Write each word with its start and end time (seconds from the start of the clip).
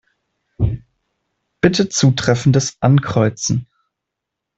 Bitte 1.61 1.87
Zutreffendes 1.89 2.75
ankreuzen. 2.79 3.67